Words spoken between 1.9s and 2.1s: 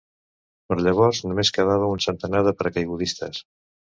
un